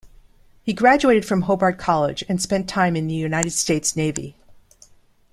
[0.63, 4.35] He graduated from Hobart College and spent time in the United States Navy.